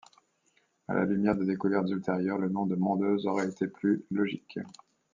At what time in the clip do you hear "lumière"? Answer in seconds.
1.05-1.35